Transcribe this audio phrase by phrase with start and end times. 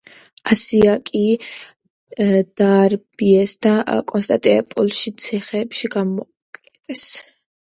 [0.53, 1.19] ისააკი
[2.61, 3.75] დააბრმავეს და
[4.13, 7.07] კონსტანტინოპოლში ციხეში გამოკეტეს.